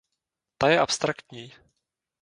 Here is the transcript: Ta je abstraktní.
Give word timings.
Ta 0.57 0.69
je 0.69 0.79
abstraktní. 0.81 1.53